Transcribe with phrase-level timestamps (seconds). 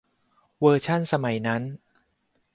[0.59, 1.61] เวอร์ชั่นสมัยนั้น